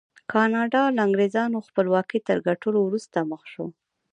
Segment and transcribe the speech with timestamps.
[0.31, 3.65] ګانا له انګرېزانو خپلواکۍ تر ګټلو وروسته مخ شو.